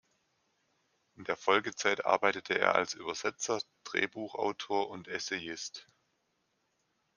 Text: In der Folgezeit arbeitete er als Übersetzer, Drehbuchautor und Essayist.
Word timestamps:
In 1.15 1.25
der 1.25 1.35
Folgezeit 1.37 2.05
arbeitete 2.05 2.57
er 2.57 2.73
als 2.73 2.95
Übersetzer, 2.95 3.61
Drehbuchautor 3.83 4.89
und 4.89 5.07
Essayist. 5.07 5.85